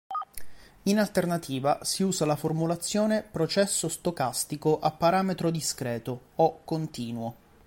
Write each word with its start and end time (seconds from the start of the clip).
In 0.85 0.97
alternativa 0.97 1.77
si 1.83 2.01
usa 2.01 2.25
la 2.25 2.35
formulazione 2.35 3.21
"processo 3.21 3.87
stocastico 3.87 4.79
a 4.79 4.89
parametro 4.89 5.51
discreto" 5.51 6.29
o 6.37 6.63
"continuo". 6.63 7.35